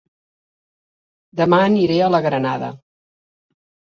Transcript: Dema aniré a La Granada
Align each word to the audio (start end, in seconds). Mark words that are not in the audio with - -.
Dema 1.41 1.59
aniré 1.69 1.99
a 2.05 2.09
La 2.15 2.21
Granada 2.27 2.71